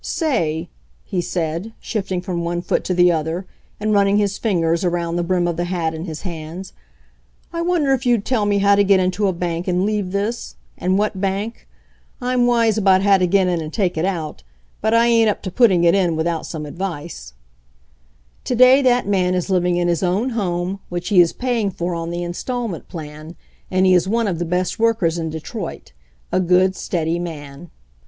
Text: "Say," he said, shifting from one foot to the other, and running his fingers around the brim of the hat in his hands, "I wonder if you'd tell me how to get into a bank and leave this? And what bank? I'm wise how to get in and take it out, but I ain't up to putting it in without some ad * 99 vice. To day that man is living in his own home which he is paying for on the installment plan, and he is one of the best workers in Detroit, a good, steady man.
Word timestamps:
"Say," 0.03 0.67
he 1.03 1.21
said, 1.21 1.73
shifting 1.79 2.21
from 2.21 2.43
one 2.43 2.63
foot 2.63 2.83
to 2.85 2.93
the 2.95 3.11
other, 3.11 3.45
and 3.79 3.93
running 3.93 4.17
his 4.17 4.39
fingers 4.39 4.83
around 4.83 5.15
the 5.15 5.21
brim 5.23 5.47
of 5.47 5.57
the 5.57 5.65
hat 5.65 5.93
in 5.93 6.05
his 6.05 6.23
hands, 6.23 6.73
"I 7.53 7.61
wonder 7.61 7.93
if 7.93 8.03
you'd 8.03 8.25
tell 8.25 8.47
me 8.47 8.57
how 8.57 8.73
to 8.73 8.83
get 8.83 8.99
into 8.99 9.27
a 9.27 9.31
bank 9.31 9.67
and 9.67 9.85
leave 9.85 10.11
this? 10.11 10.55
And 10.75 10.97
what 10.97 11.21
bank? 11.21 11.67
I'm 12.19 12.47
wise 12.47 12.79
how 12.83 13.17
to 13.19 13.27
get 13.27 13.45
in 13.47 13.61
and 13.61 13.71
take 13.71 13.95
it 13.95 14.03
out, 14.03 14.41
but 14.81 14.95
I 14.95 15.05
ain't 15.05 15.29
up 15.29 15.43
to 15.43 15.51
putting 15.51 15.83
it 15.83 15.93
in 15.93 16.15
without 16.15 16.47
some 16.47 16.65
ad 16.65 16.79
* 16.79 16.79
99 16.79 16.89
vice. 17.03 17.33
To 18.45 18.55
day 18.55 18.81
that 18.81 19.05
man 19.07 19.35
is 19.35 19.51
living 19.51 19.77
in 19.77 19.87
his 19.87 20.01
own 20.01 20.29
home 20.31 20.79
which 20.89 21.09
he 21.09 21.21
is 21.21 21.31
paying 21.31 21.69
for 21.69 21.93
on 21.93 22.09
the 22.09 22.23
installment 22.23 22.87
plan, 22.89 23.35
and 23.69 23.85
he 23.85 23.93
is 23.93 24.07
one 24.07 24.27
of 24.27 24.39
the 24.39 24.45
best 24.45 24.79
workers 24.79 25.19
in 25.19 25.29
Detroit, 25.29 25.91
a 26.31 26.39
good, 26.39 26.75
steady 26.75 27.19
man. 27.19 27.69